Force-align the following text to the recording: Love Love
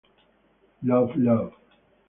Love 0.81 1.13
Love 1.15 1.53